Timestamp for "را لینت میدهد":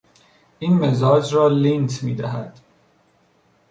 1.35-2.59